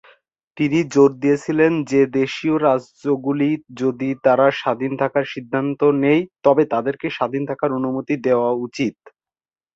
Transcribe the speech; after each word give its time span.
তিনি 0.57 0.79
জোর 0.93 1.11
দিয়েছিলেন 1.21 1.71
যে 1.91 2.01
দেশীয় 2.15 2.55
রাজ্যগুলি 2.59 3.49
যদি 3.81 4.09
তারা 4.25 4.47
স্বাধীন 4.59 4.91
থাকার 5.01 5.25
সিদ্ধান্ত 5.33 5.79
নেয় 6.01 6.21
তবে 6.45 6.63
তাদেরকে 6.73 7.07
স্বাধীন 7.09 7.43
থাকার 7.49 7.71
অনুমতি 7.79 8.13
দেওয়া 8.27 8.49
উচিত। 8.65 8.95